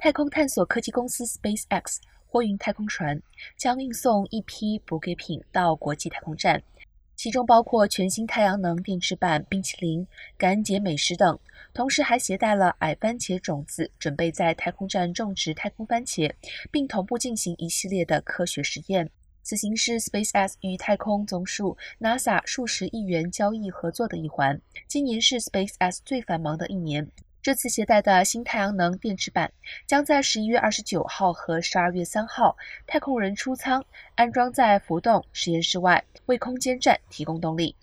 [0.00, 1.96] 太空探索科技公司 SpaceX
[2.28, 3.20] 货运太空船
[3.56, 6.62] 将运送一批补给品到国际太空站，
[7.16, 10.06] 其中包括全新太阳能电池板、冰淇淋、
[10.36, 11.36] 感恩节美食等，
[11.74, 16.32] 同时还携带了矮番茄种子，准备在太空站种植太空番茄，
[16.70, 19.10] 并同步进行一系列的科学实验。
[19.42, 24.60] 此行是 SpaceX 与太空总署 NASA 数十亿元交易合作的一环。
[24.86, 27.10] 今年是 SpaceX 最繁忙的一年。
[27.40, 29.50] 这次携带的新太阳能电池板
[29.86, 32.56] 将在十一月二十九号和十二月三号
[32.86, 33.84] 太空人出舱，
[34.16, 37.74] 安装在浮动实验室外，为空间站提供动力。